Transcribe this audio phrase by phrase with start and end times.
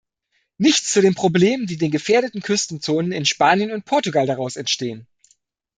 [0.57, 5.05] Nichts zu den Problemen, die den gefährdeten Küstenzonen in Spanien und Portugal daraus entstehen.